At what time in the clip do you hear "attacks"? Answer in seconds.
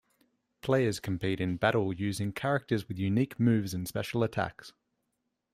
4.23-4.73